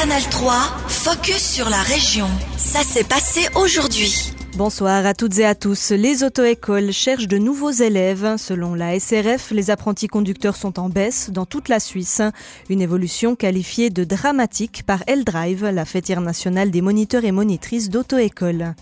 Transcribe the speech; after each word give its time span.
Canal 0.00 0.22
3, 0.30 0.52
focus 0.86 1.42
sur 1.42 1.68
la 1.68 1.82
région. 1.82 2.28
Ça 2.56 2.84
s'est 2.84 3.02
passé 3.02 3.48
aujourd'hui. 3.56 4.32
Bonsoir 4.56 5.04
à 5.04 5.12
toutes 5.12 5.40
et 5.40 5.44
à 5.44 5.56
tous. 5.56 5.90
Les 5.90 6.22
auto-écoles 6.22 6.92
cherchent 6.92 7.26
de 7.26 7.36
nouveaux 7.36 7.72
élèves. 7.72 8.36
Selon 8.36 8.76
la 8.76 9.00
SRF, 9.00 9.50
les 9.50 9.70
apprentis 9.70 10.06
conducteurs 10.06 10.54
sont 10.54 10.78
en 10.78 10.88
baisse 10.88 11.30
dans 11.30 11.46
toute 11.46 11.68
la 11.68 11.80
Suisse. 11.80 12.22
Une 12.70 12.80
évolution 12.80 13.34
qualifiée 13.34 13.90
de 13.90 14.04
dramatique 14.04 14.84
par 14.86 15.02
L-Drive, 15.08 15.64
la 15.66 15.84
fêtière 15.84 16.20
nationale 16.20 16.70
des 16.70 16.80
moniteurs 16.80 17.24
et 17.24 17.32
monitrices 17.32 17.90
d'auto-école. 17.90 18.76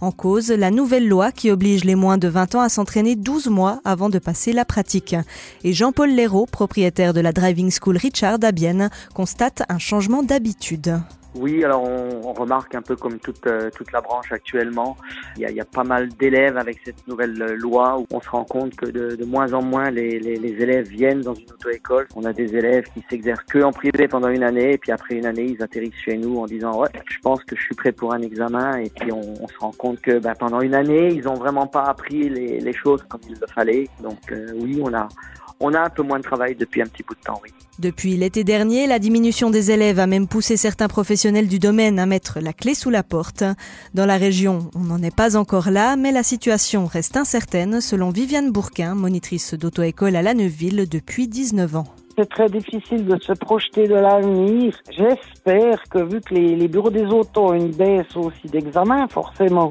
En 0.00 0.12
cause, 0.12 0.50
la 0.50 0.70
nouvelle 0.70 1.08
loi 1.08 1.32
qui 1.32 1.50
oblige 1.50 1.84
les 1.84 1.96
moins 1.96 2.18
de 2.18 2.28
20 2.28 2.54
ans 2.54 2.60
à 2.60 2.68
s'entraîner 2.68 3.16
12 3.16 3.48
mois 3.48 3.80
avant 3.84 4.10
de 4.10 4.18
passer 4.18 4.52
la 4.52 4.64
pratique. 4.64 5.16
Et 5.64 5.72
Jean-Paul 5.72 6.10
Léraud, 6.10 6.46
propriétaire 6.46 7.12
de 7.12 7.20
la 7.20 7.32
driving 7.32 7.70
school 7.70 7.96
Richard 7.96 8.38
à 8.42 8.52
Bienne, 8.52 8.90
constate 9.14 9.62
un 9.68 9.78
changement 9.78 10.22
d'habitude. 10.22 11.00
Oui, 11.38 11.64
alors 11.64 11.84
on, 11.84 12.32
remarque 12.32 12.74
un 12.74 12.82
peu 12.82 12.96
comme 12.96 13.18
toute, 13.20 13.46
euh, 13.46 13.70
toute 13.70 13.92
la 13.92 14.00
branche 14.00 14.32
actuellement, 14.32 14.96
il 15.36 15.42
y 15.42 15.44
a, 15.46 15.50
il 15.50 15.56
y 15.56 15.60
a 15.60 15.64
pas 15.64 15.84
mal 15.84 16.08
d'élèves 16.08 16.56
avec 16.56 16.80
cette 16.84 17.06
nouvelle 17.06 17.40
euh, 17.40 17.56
loi 17.56 17.98
où 17.98 18.06
on 18.12 18.20
se 18.20 18.28
rend 18.28 18.44
compte 18.44 18.74
que 18.74 18.86
de, 18.86 19.14
de 19.14 19.24
moins 19.24 19.52
en 19.52 19.62
moins 19.62 19.90
les, 19.90 20.18
les, 20.18 20.36
les, 20.36 20.62
élèves 20.62 20.88
viennent 20.88 21.20
dans 21.20 21.34
une 21.34 21.50
auto-école. 21.50 22.08
On 22.16 22.24
a 22.24 22.32
des 22.32 22.56
élèves 22.56 22.84
qui 22.92 23.04
s'exercent 23.08 23.44
que 23.44 23.62
en 23.62 23.72
privé 23.72 24.08
pendant 24.08 24.28
une 24.28 24.42
année 24.42 24.72
et 24.72 24.78
puis 24.78 24.90
après 24.90 25.14
une 25.14 25.26
année 25.26 25.46
ils 25.46 25.62
atterrissent 25.62 25.94
chez 26.04 26.16
nous 26.16 26.38
en 26.38 26.46
disant 26.46 26.80
ouais 26.80 26.88
je 27.06 27.18
pense 27.20 27.42
que 27.44 27.56
je 27.56 27.62
suis 27.62 27.74
prêt 27.74 27.92
pour 27.92 28.12
un 28.12 28.22
examen 28.22 28.78
et 28.78 28.90
puis 28.90 29.12
on, 29.12 29.34
on 29.40 29.48
se 29.48 29.58
rend 29.58 29.72
compte 29.72 30.00
que 30.00 30.18
ben, 30.18 30.34
pendant 30.34 30.60
une 30.60 30.74
année 30.74 31.08
ils 31.12 31.28
ont 31.28 31.34
vraiment 31.34 31.66
pas 31.66 31.84
appris 31.84 32.28
les, 32.28 32.58
les 32.58 32.72
choses 32.72 33.04
comme 33.08 33.20
il 33.28 33.36
le 33.40 33.46
fallait. 33.46 33.88
Donc 34.02 34.32
euh, 34.32 34.48
oui 34.56 34.80
on 34.84 34.92
a 34.92 35.08
on 35.60 35.74
a 35.74 35.80
un 35.80 35.90
peu 35.90 36.02
moins 36.02 36.18
de 36.18 36.24
travail 36.24 36.54
depuis 36.54 36.82
un 36.82 36.86
petit 36.86 37.02
bout 37.02 37.14
de 37.14 37.20
temps, 37.20 37.40
oui. 37.42 37.50
Depuis 37.78 38.16
l'été 38.16 38.42
dernier, 38.42 38.88
la 38.88 38.98
diminution 38.98 39.50
des 39.50 39.70
élèves 39.70 40.00
a 40.00 40.08
même 40.08 40.26
poussé 40.26 40.56
certains 40.56 40.88
professionnels 40.88 41.46
du 41.46 41.60
domaine 41.60 42.00
à 42.00 42.06
mettre 42.06 42.40
la 42.40 42.52
clé 42.52 42.74
sous 42.74 42.90
la 42.90 43.04
porte. 43.04 43.44
Dans 43.94 44.06
la 44.06 44.16
région, 44.16 44.70
on 44.74 44.80
n'en 44.80 45.00
est 45.00 45.14
pas 45.14 45.36
encore 45.36 45.70
là, 45.70 45.94
mais 45.94 46.10
la 46.10 46.24
situation 46.24 46.86
reste 46.86 47.16
incertaine, 47.16 47.80
selon 47.80 48.10
Viviane 48.10 48.50
Bourquin, 48.50 48.94
monitrice 48.96 49.54
d'auto-école 49.54 50.16
à 50.16 50.34
Neuville 50.34 50.88
depuis 50.88 51.28
19 51.28 51.76
ans 51.76 51.86
c'est 52.18 52.28
très 52.28 52.48
difficile 52.48 53.06
de 53.06 53.16
se 53.22 53.32
projeter 53.32 53.86
de 53.86 53.94
l'avenir. 53.94 54.76
J'espère 54.90 55.80
que 55.88 56.00
vu 56.00 56.20
que 56.20 56.34
les, 56.34 56.56
les, 56.56 56.66
bureaux 56.66 56.90
des 56.90 57.04
autos 57.04 57.50
ont 57.50 57.54
une 57.54 57.70
baisse 57.70 58.16
aussi 58.16 58.48
d'examen, 58.48 59.06
forcément, 59.06 59.70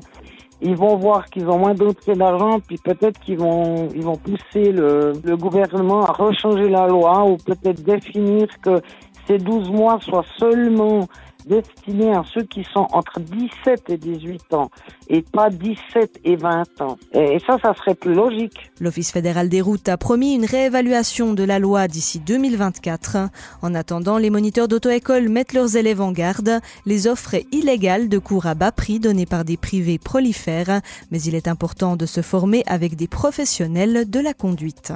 ils 0.61 0.75
vont 0.75 0.95
voir 0.95 1.25
qu'ils 1.25 1.47
ont 1.47 1.59
moins 1.59 1.73
d'entrées 1.73 2.15
d'argent, 2.15 2.59
puis 2.59 2.77
peut-être 2.77 3.19
qu'ils 3.19 3.37
vont, 3.37 3.89
ils 3.93 4.03
vont 4.03 4.15
pousser 4.15 4.71
le, 4.71 5.13
le 5.23 5.37
gouvernement 5.37 6.03
à 6.03 6.11
rechanger 6.11 6.69
la 6.69 6.87
loi 6.87 7.25
ou 7.25 7.37
peut-être 7.37 7.83
définir 7.83 8.47
que 8.61 8.81
ces 9.27 9.37
12 9.37 9.69
mois 9.69 9.99
soient 10.01 10.25
seulement 10.37 11.07
destiné 11.47 12.13
à 12.13 12.23
ceux 12.33 12.43
qui 12.43 12.63
sont 12.73 12.87
entre 12.91 13.19
17 13.19 13.89
et 13.89 13.97
18 13.97 14.53
ans 14.53 14.69
et 15.09 15.21
pas 15.21 15.49
17 15.49 16.19
et 16.23 16.35
20 16.35 16.81
ans. 16.81 16.97
Et 17.13 17.39
ça, 17.45 17.57
ça 17.61 17.73
serait 17.73 17.95
plus 17.95 18.13
logique. 18.13 18.71
L'Office 18.79 19.11
fédéral 19.11 19.49
des 19.49 19.61
routes 19.61 19.89
a 19.89 19.97
promis 19.97 20.35
une 20.35 20.45
réévaluation 20.45 21.33
de 21.33 21.43
la 21.43 21.59
loi 21.59 21.87
d'ici 21.87 22.19
2024. 22.19 23.17
En 23.61 23.75
attendant, 23.75 24.17
les 24.17 24.29
moniteurs 24.29 24.67
d'auto-école 24.67 25.29
mettent 25.29 25.53
leurs 25.53 25.75
élèves 25.75 26.01
en 26.01 26.11
garde. 26.11 26.59
Les 26.85 27.07
offres 27.07 27.35
illégales 27.51 28.09
de 28.09 28.17
cours 28.17 28.45
à 28.45 28.55
bas 28.55 28.71
prix 28.71 28.99
données 28.99 29.25
par 29.25 29.45
des 29.45 29.57
privés 29.57 29.97
prolifèrent, 29.97 30.81
mais 31.11 31.21
il 31.21 31.35
est 31.35 31.47
important 31.47 31.95
de 31.95 32.05
se 32.05 32.21
former 32.21 32.63
avec 32.67 32.95
des 32.95 33.07
professionnels 33.07 34.09
de 34.09 34.19
la 34.19 34.33
conduite. 34.33 34.93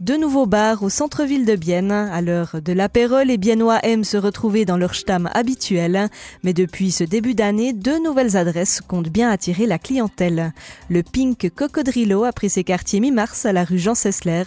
De 0.00 0.14
nouveaux 0.14 0.46
bars 0.46 0.82
au 0.82 0.88
centre-ville 0.88 1.46
de 1.46 1.54
Bienne. 1.54 1.92
À 1.92 2.20
l'heure 2.20 2.56
de 2.62 2.72
l'apéro, 2.72 3.22
les 3.24 3.38
Biennois 3.38 3.78
aiment 3.84 4.02
se 4.02 4.16
retrouver 4.16 4.64
dans 4.64 4.76
leur 4.76 4.94
stam 4.94 5.30
habituel. 5.32 6.08
Mais 6.42 6.52
depuis 6.52 6.90
ce 6.90 7.04
début 7.04 7.34
d'année, 7.34 7.72
deux 7.72 8.02
nouvelles 8.02 8.36
adresses 8.36 8.80
comptent 8.80 9.08
bien 9.08 9.30
attirer 9.30 9.66
la 9.66 9.78
clientèle. 9.78 10.52
Le 10.88 11.04
Pink 11.04 11.48
Cocodrilo 11.54 12.24
a 12.24 12.32
pris 12.32 12.50
ses 12.50 12.64
quartiers 12.64 12.98
mi-mars 12.98 13.46
à 13.46 13.52
la 13.52 13.62
rue 13.62 13.78
Jean 13.78 13.94
Sessler. 13.94 14.44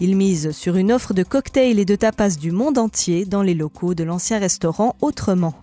Il 0.00 0.16
mise 0.16 0.50
sur 0.50 0.76
une 0.76 0.92
offre 0.92 1.14
de 1.14 1.22
cocktails 1.22 1.78
et 1.78 1.86
de 1.86 1.96
tapas 1.96 2.36
du 2.36 2.50
monde 2.50 2.76
entier 2.76 3.24
dans 3.24 3.42
les 3.42 3.54
locaux 3.54 3.94
de 3.94 4.04
l'ancien 4.04 4.38
restaurant 4.38 4.96
Autrement. 5.00 5.54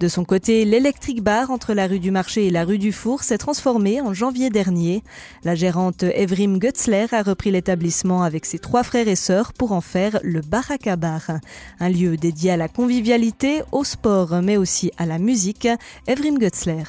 De 0.00 0.06
son 0.06 0.24
côté, 0.24 0.64
l'électrique 0.64 1.24
bar 1.24 1.50
entre 1.50 1.74
la 1.74 1.88
rue 1.88 1.98
du 1.98 2.12
Marché 2.12 2.46
et 2.46 2.50
la 2.50 2.64
rue 2.64 2.78
du 2.78 2.92
Four 2.92 3.24
s'est 3.24 3.36
transformé 3.36 4.00
en 4.00 4.14
janvier 4.14 4.48
dernier. 4.48 5.02
La 5.42 5.56
gérante 5.56 6.04
Evrim 6.04 6.60
Gutzler 6.60 7.06
a 7.10 7.22
repris 7.22 7.50
l'établissement 7.50 8.22
avec 8.22 8.46
ses 8.46 8.60
trois 8.60 8.84
frères 8.84 9.08
et 9.08 9.16
sœurs 9.16 9.52
pour 9.52 9.72
en 9.72 9.80
faire 9.80 10.20
le 10.22 10.40
Baraka 10.40 10.94
Bar, 10.94 11.32
un 11.80 11.88
lieu 11.88 12.16
dédié 12.16 12.52
à 12.52 12.56
la 12.56 12.68
convivialité, 12.68 13.62
au 13.72 13.82
sport 13.82 14.40
mais 14.40 14.56
aussi 14.56 14.92
à 14.98 15.06
la 15.06 15.18
musique. 15.18 15.66
Evrim 16.06 16.38
Gutzler. 16.38 16.84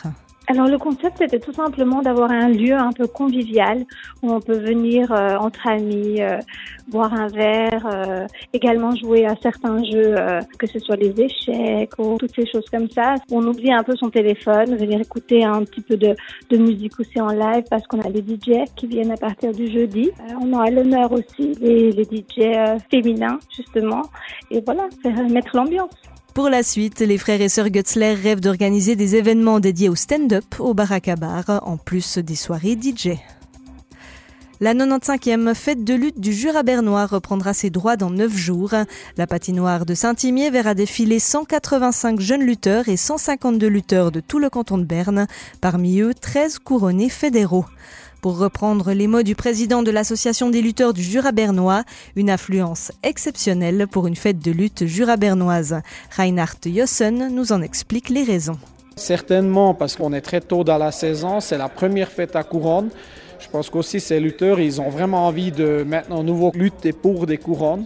Alors 0.52 0.68
le 0.68 0.80
concept 0.80 1.18
c'était 1.20 1.40
tout 1.40 1.54
simplement 1.54 2.02
d'avoir 2.02 2.32
un 2.32 2.50
lieu 2.50 2.74
un 2.74 2.92
peu 2.92 3.06
convivial 3.06 3.86
où 4.24 4.32
on 4.32 4.42
peut 4.42 4.58
venir 4.58 5.12
euh, 5.12 5.36
entre 5.38 5.68
amis, 5.68 6.24
euh, 6.24 6.40
boire 6.88 7.14
un 7.14 7.28
verre, 7.28 7.86
euh, 7.86 8.26
également 8.52 8.96
jouer 8.96 9.28
à 9.28 9.36
certains 9.44 9.84
jeux, 9.84 10.16
euh, 10.18 10.42
que 10.58 10.66
ce 10.66 10.80
soit 10.80 10.96
les 10.96 11.14
échecs 11.22 11.92
ou 12.00 12.18
toutes 12.18 12.34
ces 12.36 12.48
choses 12.48 12.68
comme 12.72 12.90
ça. 12.90 13.14
On 13.32 13.46
oublie 13.46 13.72
un 13.72 13.84
peu 13.84 13.96
son 13.96 14.10
téléphone, 14.10 14.76
venir 14.76 15.00
écouter 15.00 15.44
un 15.46 15.64
petit 15.66 15.82
peu 15.82 15.98
de, 15.98 16.16
de 16.50 16.58
musique 16.58 17.00
aussi 17.00 17.22
en 17.22 17.30
live 17.30 17.66
parce 17.70 17.86
qu'on 17.86 18.02
a 18.02 18.10
des 18.10 18.22
DJ 18.22 18.66
qui 18.76 18.88
viennent 18.88 19.12
à 19.12 19.18
partir 19.18 19.52
du 19.52 19.72
jeudi. 19.72 20.10
on 20.42 20.52
a 20.60 20.72
l'honneur 20.72 21.12
aussi 21.12 21.54
les, 21.62 21.92
les 21.92 22.06
DJ 22.06 22.80
féminins 22.90 23.38
justement 23.56 24.02
et 24.50 24.62
voilà, 24.62 24.88
faire 25.04 25.30
mettre 25.30 25.56
l'ambiance. 25.56 25.92
Pour 26.34 26.50
la 26.50 26.64
suite, 26.64 27.00
les 27.00 27.18
frères 27.18 27.42
et 27.42 27.50
sœurs 27.50 27.70
Gutzler 27.70 28.14
rêvent 28.14 28.40
d'organiser 28.40 28.96
des 28.96 29.16
événements 29.16 29.60
dédiés 29.60 29.90
au 29.90 29.96
stand-up 29.96 30.46
au 30.60 30.74
Baraka 30.74 31.16
Bar, 31.16 31.62
en 31.64 31.78
plus 31.78 32.20
des 32.20 32.36
soirées 32.36 32.78
DJ. 32.82 33.18
La 34.62 34.74
95e 34.74 35.56
fête 35.56 35.86
de 35.86 35.94
lutte 35.94 36.20
du 36.20 36.34
Jura 36.34 36.64
bernois 36.64 37.06
reprendra 37.06 37.54
ses 37.54 37.70
droits 37.70 37.96
dans 37.96 38.10
9 38.10 38.36
jours. 38.36 38.74
La 39.18 39.26
patinoire 39.26 39.86
de 39.86 39.94
Saint-Imier 39.96 40.50
verra 40.50 40.74
défiler 40.74 41.20
185 41.20 42.20
jeunes 42.20 42.44
lutteurs 42.44 42.90
et 42.90 42.98
152 42.98 43.68
lutteurs 43.68 44.12
de 44.12 44.20
tout 44.20 44.38
le 44.38 44.50
canton 44.50 44.78
de 44.78 44.84
Berne, 44.84 45.28
parmi 45.62 46.00
eux 46.02 46.14
13 46.14 46.60
couronnés 46.60 47.10
fédéraux. 47.10 47.66
Pour 48.22 48.38
reprendre 48.38 48.91
les 48.91 49.07
mots 49.07 49.24
du 49.24 49.34
président 49.34 49.81
de 49.81 49.91
l'association 49.91 50.50
des 50.50 50.62
lutteurs 50.62 50.94
du 50.94 51.02
Jura 51.02 51.31
bernois, 51.31 51.85
une 52.18 52.30
affluence 52.30 52.91
exceptionnelle 53.02 53.88
pour 53.90 54.07
une 54.07 54.18
fête 54.18 54.40
de 54.40 54.52
lutte 54.52 54.85
jura-bernoise. 54.85 55.80
Reinhard 56.18 56.57
Jossen 56.66 57.34
nous 57.34 57.53
en 57.53 57.62
explique 57.62 58.09
les 58.09 58.24
raisons. 58.24 58.59
Certainement 58.97 59.74
parce 59.74 59.96
qu'on 59.96 60.12
est 60.12 60.19
très 60.19 60.41
tôt 60.41 60.66
dans 60.66 60.78
la 60.78 60.91
saison, 60.91 61.40
c'est 61.40 61.57
la 61.57 61.69
première 61.69 62.12
fête 62.12 62.35
à 62.35 62.44
couronne. 62.44 62.90
Je 63.40 63.47
pense 63.47 63.69
qu'aussi 63.69 64.02
ces 64.02 64.19
lutteurs, 64.19 64.59
ils 64.59 64.81
ont 64.81 64.90
vraiment 64.90 65.25
envie 65.25 65.53
de 65.53 65.86
maintenant 65.88 66.22
nouveau 66.22 66.51
lutter 66.53 66.91
pour 66.91 67.25
des 67.25 67.38
couronnes. 67.38 67.86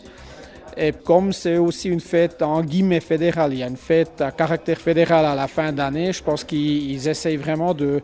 Et 0.76 0.92
comme 0.92 1.32
c'est 1.32 1.58
aussi 1.60 1.90
une 1.90 2.00
fête 2.00 2.42
en 2.42 2.64
guillemets 2.64 3.02
fédérale, 3.02 3.54
il 3.54 3.60
y 3.60 3.64
a 3.64 3.68
une 3.68 3.78
fête 3.78 4.20
à 4.20 4.32
caractère 4.32 4.80
fédéral 4.80 5.26
à 5.26 5.36
la 5.36 5.48
fin 5.48 5.72
d'année, 5.72 6.12
je 6.12 6.24
pense 6.24 6.44
qu'ils 6.44 7.08
essayent 7.08 7.38
vraiment 7.38 7.76
de 7.76 8.02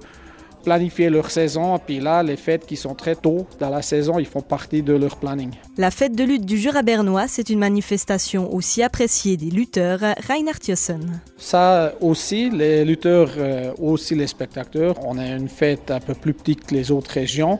planifier 0.69 1.09
leur 1.09 1.31
saison. 1.31 1.79
Puis 1.79 1.99
là, 1.99 2.21
les 2.21 2.37
fêtes 2.37 2.67
qui 2.67 2.75
sont 2.75 2.93
très 2.93 3.15
tôt 3.15 3.47
dans 3.59 3.71
la 3.71 3.81
saison, 3.81 4.19
ils 4.19 4.27
font 4.27 4.43
partie 4.55 4.83
de 4.83 4.93
leur 4.93 5.15
planning. 5.17 5.49
La 5.77 5.89
fête 5.89 6.15
de 6.15 6.23
lutte 6.23 6.45
du 6.45 6.59
Jura 6.59 6.83
bernois, 6.83 7.27
c'est 7.27 7.49
une 7.49 7.57
manifestation 7.57 8.53
aussi 8.53 8.83
appréciée 8.83 9.35
des 9.35 9.49
lutteurs. 9.49 10.01
Reinhard 10.27 10.59
Thyssen. 10.59 11.21
Ça 11.37 11.93
aussi, 12.01 12.51
les 12.51 12.85
lutteurs, 12.85 13.31
euh, 13.37 13.73
aussi 13.79 14.13
les 14.13 14.27
spectateurs. 14.27 14.93
On 15.03 15.17
a 15.17 15.25
une 15.25 15.49
fête 15.49 15.89
un 15.89 15.99
peu 15.99 16.13
plus 16.13 16.35
petite 16.35 16.67
que 16.67 16.75
les 16.75 16.91
autres 16.91 17.13
régions. 17.21 17.57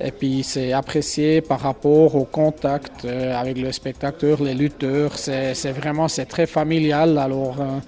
Et 0.00 0.10
puis 0.10 0.42
c'est 0.42 0.72
apprécié 0.72 1.42
par 1.42 1.60
rapport 1.60 2.16
au 2.16 2.24
contact 2.24 3.04
euh, 3.04 3.40
avec 3.42 3.58
le 3.58 3.70
spectateur, 3.70 4.42
les 4.42 4.54
lutteurs. 4.54 5.12
C'est 5.16 5.74
vraiment 5.80 6.08
c'est 6.08 6.24
très 6.24 6.46
familial. 6.46 7.16
Alors 7.18 7.60
euh, 7.60 7.78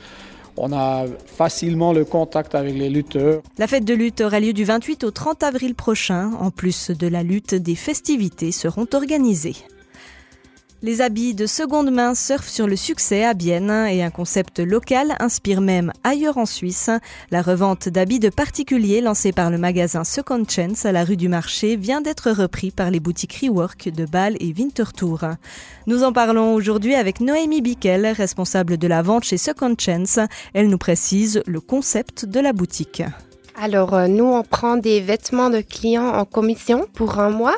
on 0.56 0.72
a 0.72 1.06
facilement 1.26 1.92
le 1.92 2.04
contact 2.04 2.54
avec 2.54 2.74
les 2.74 2.90
lutteurs. 2.90 3.42
La 3.58 3.66
fête 3.66 3.84
de 3.84 3.94
lutte 3.94 4.20
aura 4.20 4.40
lieu 4.40 4.52
du 4.52 4.64
28 4.64 5.04
au 5.04 5.10
30 5.10 5.42
avril 5.42 5.74
prochain. 5.74 6.32
En 6.40 6.50
plus 6.50 6.90
de 6.90 7.06
la 7.06 7.22
lutte, 7.22 7.54
des 7.54 7.74
festivités 7.74 8.52
seront 8.52 8.86
organisées. 8.92 9.56
Les 10.84 11.00
habits 11.00 11.34
de 11.34 11.46
seconde 11.46 11.92
main 11.92 12.16
surfent 12.16 12.48
sur 12.48 12.66
le 12.66 12.74
succès 12.74 13.22
à 13.22 13.34
Bienne 13.34 13.70
et 13.70 14.02
un 14.02 14.10
concept 14.10 14.58
local 14.58 15.14
inspire 15.20 15.60
même 15.60 15.92
ailleurs 16.02 16.38
en 16.38 16.46
Suisse. 16.46 16.90
La 17.30 17.40
revente 17.40 17.88
d'habits 17.88 18.18
de 18.18 18.30
particuliers 18.30 19.00
lancée 19.00 19.30
par 19.30 19.50
le 19.50 19.58
magasin 19.58 20.02
Second 20.02 20.42
Chance 20.44 20.84
à 20.84 20.90
la 20.90 21.04
rue 21.04 21.16
du 21.16 21.28
Marché 21.28 21.76
vient 21.76 22.00
d'être 22.00 22.32
repris 22.32 22.72
par 22.72 22.90
les 22.90 22.98
boutiques 22.98 23.38
Rework 23.44 23.90
de 23.90 24.06
Bâle 24.06 24.36
et 24.40 24.52
Winterthur. 24.52 25.36
Nous 25.86 26.02
en 26.02 26.12
parlons 26.12 26.52
aujourd'hui 26.52 26.96
avec 26.96 27.20
Noémie 27.20 27.62
Bickel, 27.62 28.04
responsable 28.08 28.76
de 28.76 28.88
la 28.88 29.02
vente 29.02 29.22
chez 29.22 29.38
Second 29.38 29.76
Chance. 29.78 30.18
Elle 30.52 30.68
nous 30.68 30.78
précise 30.78 31.44
le 31.46 31.60
concept 31.60 32.24
de 32.24 32.40
la 32.40 32.52
boutique. 32.52 33.04
Alors, 33.54 33.94
euh, 33.94 34.06
nous, 34.06 34.24
on 34.24 34.42
prend 34.42 34.76
des 34.76 35.00
vêtements 35.00 35.50
de 35.50 35.60
clients 35.60 36.08
en 36.08 36.24
commission 36.24 36.86
pour 36.94 37.18
un 37.18 37.30
mois. 37.30 37.56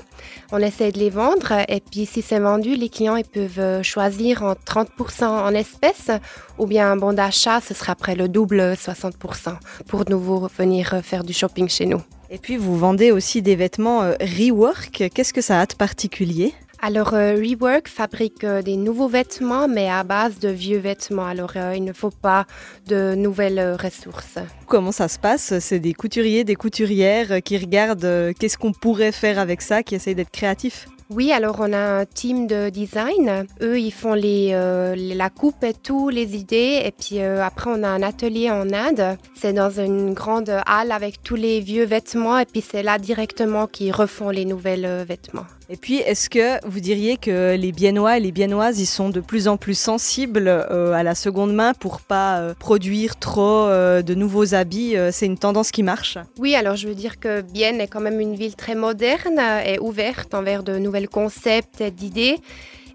On 0.53 0.59
essaie 0.59 0.91
de 0.91 0.99
les 0.99 1.11
vendre 1.11 1.53
et 1.69 1.81
puis 1.81 2.05
si 2.07 2.21
c'est 2.21 2.39
vendu, 2.39 2.75
les 2.75 2.89
clients 2.89 3.17
ils 3.17 3.25
peuvent 3.25 3.59
euh, 3.59 3.83
choisir 3.83 4.43
en 4.43 4.53
30% 4.53 5.25
en 5.25 5.55
espèces 5.55 6.11
ou 6.59 6.67
bien 6.67 6.91
un 6.91 6.97
bon 6.97 7.13
d'achat, 7.13 7.61
ce 7.61 7.75
sera 7.75 7.93
après 7.93 8.17
le 8.17 8.29
double 8.29 8.75
60% 8.75 9.57
pour 9.87 10.09
nouveau 10.09 10.49
venir 10.59 11.01
faire 11.03 11.25
du 11.25 11.33
shopping 11.33 11.69
chez 11.69 11.87
nous. 11.87 12.03
Et 12.31 12.39
puis 12.39 12.57
vous 12.57 12.77
vendez 12.77 13.11
aussi 13.13 13.43
des 13.43 13.55
vêtements 13.55 14.01
rework. 14.21 15.05
Qu'est-ce 15.15 15.33
que 15.33 15.41
ça 15.41 15.61
a 15.61 15.67
de 15.67 15.75
particulier? 15.75 16.55
Alors, 16.85 17.15
euh, 17.15 17.37
Rework 17.37 17.89
fabrique 17.89 18.45
euh, 18.45 18.61
des 18.61 18.77
nouveaux 18.77 19.09
vêtements, 19.09 19.69
mais 19.69 19.89
à 19.89 20.05
base 20.05 20.39
de 20.39 20.51
vieux 20.51 20.77
vêtements. 20.77 21.25
Alors, 21.25 21.53
euh, 21.57 21.73
il 21.75 21.83
ne 21.83 21.95
faut 21.95 22.11
pas 22.11 22.45
de 22.87 23.15
nouvelles 23.15 23.79
ressources. 23.83 24.37
Comment 24.67 24.93
ça 24.93 25.09
se 25.09 25.19
passe? 25.19 25.59
C'est 25.61 25.79
des 25.79 25.95
couturiers, 25.95 26.45
des 26.45 26.57
couturières 26.57 27.43
qui 27.43 27.57
regardent 27.57 28.35
qu'est-ce 28.39 28.59
qu'on 28.59 28.73
pourrait 28.73 29.13
faire 29.13 29.39
avec 29.39 29.63
ça, 29.63 29.83
qui 29.83 29.95
essayent 29.95 30.15
d'être 30.15 30.31
créatifs? 30.31 30.87
Oui, 31.09 31.33
alors 31.33 31.57
on 31.61 31.73
a 31.73 32.01
un 32.01 32.05
team 32.05 32.47
de 32.47 32.69
design. 32.69 33.47
Eux, 33.63 33.79
ils 33.79 33.93
font 33.93 34.15
les, 34.15 34.51
la 34.97 35.31
coupe 35.31 35.63
et 35.65 35.75
tout, 35.75 36.11
les 36.11 36.35
idées. 36.37 36.83
Et 36.85 36.93
puis 36.93 37.21
après, 37.21 37.71
on 37.71 37.83
a 37.83 37.89
un 37.89 38.03
atelier 38.03 38.51
en 38.51 38.73
Inde. 38.73 39.19
C'est 39.35 39.53
dans 39.53 39.71
une 39.71 40.13
grande 40.13 40.51
halle 40.67 40.93
avec 40.93 41.23
tous 41.23 41.37
les 41.37 41.61
vieux 41.61 41.85
vêtements. 41.85 42.39
Et 42.39 42.47
puis 42.47 42.63
c'est 42.63 42.83
là 42.83 42.99
directement 42.99 43.67
qu'ils 43.67 43.93
refont 43.93 44.31
les 44.31 44.47
nouvelles 44.47 45.05
vêtements. 45.07 45.47
Et 45.71 45.77
puis, 45.77 45.97
est-ce 45.97 46.29
que 46.29 46.65
vous 46.69 46.81
diriez 46.81 47.17
que 47.17 47.57
les 47.57 47.73
Biennois 47.73 48.19
et 48.19 48.21
les 48.21 48.33
Biennoises, 48.33 48.81
ils 48.81 48.87
sont 48.87 49.09
de 49.09 49.21
plus 49.21 49.49
en 49.49 49.57
plus 49.57 49.79
sensibles 49.79 50.47
euh, 50.47 50.93
à 50.93 51.03
la 51.03 51.15
seconde 51.15 51.55
main 51.55 51.73
pour 51.73 52.01
pas 52.03 52.39
euh, 52.39 52.55
produire 52.55 53.17
trop 53.17 53.67
euh, 53.67 54.03
de 54.03 54.15
nouveaux 54.15 54.55
habits 54.55 54.95
C'est 55.11 55.27
une 55.27 55.39
tendance 55.39 55.71
qui 55.71 55.83
marche? 55.83 56.19
Oui, 56.39 56.55
alors 56.55 56.77
je 56.77 56.87
veux 56.87 56.95
dire 56.95 57.19
que 57.19 57.41
Bienne 57.41 57.81
est 57.81 57.89
quand 57.89 58.01
même 58.01 58.21
une 58.21 58.35
ville 58.35 58.57
très 58.57 58.75
moderne 58.75 59.41
et 59.65 59.79
ouverte 59.79 60.35
envers 60.35 60.63
de 60.63 60.77
nouvelles 60.79 61.09
concepts 61.09 61.81
et 61.81 61.91
d'idées, 61.91 62.37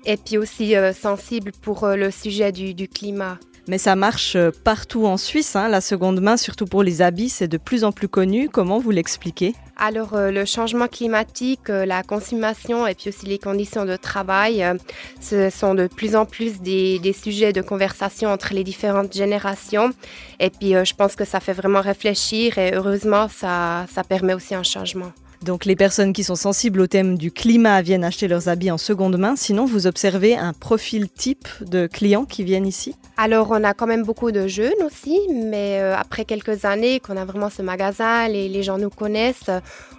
et 0.06 0.18
puis 0.18 0.38
aussi 0.38 0.76
sensible 1.00 1.52
pour 1.62 1.88
le 1.88 2.12
sujet 2.12 2.52
du 2.52 2.88
climat. 2.88 3.40
Mais 3.70 3.78
ça 3.78 3.96
marche 3.96 4.36
euh, 4.36 4.50
partout 4.64 5.06
en 5.06 5.16
Suisse, 5.16 5.56
hein, 5.56 5.70
la 5.70 5.80
seconde 5.80 6.22
main, 6.22 6.38
surtout 6.38 6.66
pour 6.66 6.82
les 6.82 7.04
habits, 7.04 7.30
c'est 7.30 7.48
de 7.48 7.60
plus 7.60 7.84
en 7.84 7.92
plus 7.92 8.08
connu. 8.08 8.50
Comment 8.50 8.80
vous 8.80 8.90
l'expliquez? 8.90 9.54
Alors 9.78 10.16
euh, 10.16 10.32
le 10.32 10.44
changement 10.44 10.88
climatique, 10.88 11.70
euh, 11.70 11.86
la 11.86 12.02
consommation 12.02 12.88
et 12.88 12.96
puis 12.96 13.10
aussi 13.10 13.28
les 13.28 13.38
conditions 13.38 13.86
de 13.86 13.96
travail, 13.96 14.66
ce 15.22 15.52
sont 15.52 15.76
de 15.76 15.86
plus 15.86 16.16
en 16.16 16.26
plus 16.26 16.62
des, 16.62 17.14
sujets 17.14 17.54
de 17.54 17.62
conversation 17.62 18.32
entre 18.32 18.56
les 18.56 18.64
différentes 18.64 19.14
générations. 19.14 19.92
Et 20.40 20.50
puis 20.50 20.72
je 20.72 20.96
pense 20.96 21.16
que 21.16 21.24
ça 21.24 21.40
fait 21.40 21.54
vraiment 21.54 21.82
réfléchir 21.82 22.58
et 22.58 22.74
heureusement 22.74 23.28
ça, 23.30 23.86
ça 23.94 24.04
permet 24.04 24.34
aussi 24.34 24.56
un 24.56 24.64
changement. 24.64 25.12
Donc 25.44 25.66
les 25.66 25.76
personnes 25.76 26.12
qui 26.12 26.24
sont 26.24 26.36
sensibles 26.36 26.82
au 26.82 26.88
thème 26.88 27.18
du 27.18 27.32
climat 27.32 27.82
viennent 27.82 28.04
acheter 28.04 28.28
leurs 28.28 28.50
habits 28.50 28.72
en 28.72 28.78
seconde 28.78 29.18
main. 29.18 29.36
Sinon, 29.36 29.66
vous 29.66 29.88
observez 29.88 30.36
un 30.36 30.54
profil 30.54 31.10
type 31.10 31.48
de 31.62 31.88
clients 31.88 32.26
qui 32.26 32.44
viennent 32.44 32.68
ici 32.68 32.96
Alors 33.18 33.52
on 33.52 33.64
a 33.64 33.74
quand 33.74 33.88
même 33.88 34.04
beaucoup 34.04 34.32
de 34.32 34.48
jeunes 34.48 34.84
aussi, 34.86 35.18
mais 35.34 35.80
euh, 35.80 35.96
après 35.96 36.26
quelques 36.26 36.66
années 36.66 37.00
qu'on 37.00 37.16
a 37.16 37.26
vraiment 37.26 37.50
ce 37.50 37.62
magasin, 37.62 38.28
les, 38.28 38.50
les, 38.50 38.64
gens 38.64 38.78
nous 38.78 38.90
connaissent, 38.90 39.50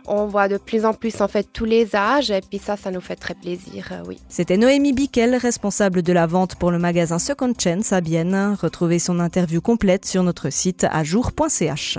on 0.07 0.27
voit 0.27 0.49
de 0.49 0.59
plus 0.59 0.85
en 0.85 0.93
plus 0.93 1.21
en 1.21 1.29
fait 1.29 1.47
tous 1.53 1.65
les 1.65 1.97
âges 1.97 2.31
et 2.31 2.41
puis 2.41 2.59
ça, 2.59 2.77
ça 2.77 2.91
nous 2.91 3.01
fait 3.01 3.17
très 3.17 3.35
plaisir, 3.35 3.89
euh, 3.93 4.03
oui. 4.07 4.19
C'était 4.29 4.59
Noémie 4.59 4.93
Bickel, 4.93 5.35
responsable 5.37 6.03
de 6.03 6.13
la 6.13 6.27
vente 6.27 6.57
pour 6.57 6.71
le 6.71 6.79
magasin 6.79 7.19
Second 7.19 7.53
Chance 7.59 7.93
à 7.93 8.01
Bienne. 8.01 8.57
Retrouvez 8.61 8.99
son 8.99 9.21
interview 9.21 9.61
complète 9.61 10.05
sur 10.05 10.23
notre 10.23 10.51
site 10.51 10.85
ajour.ch. 10.91 11.99